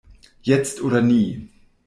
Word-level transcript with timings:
Jetzt 0.41 0.81
oder 0.81 0.99
nie! 1.03 1.47